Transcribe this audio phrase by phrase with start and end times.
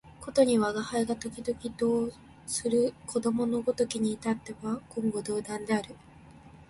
[0.19, 2.13] ことに吾輩が時々同衾
[2.47, 5.93] する子供のごときに至っては言語道断である